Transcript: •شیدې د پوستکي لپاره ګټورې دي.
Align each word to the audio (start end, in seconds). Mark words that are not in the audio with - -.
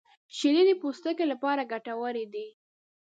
•شیدې 0.37 0.63
د 0.67 0.71
پوستکي 0.81 1.25
لپاره 1.31 1.69
ګټورې 1.71 2.25
دي. 2.33 2.47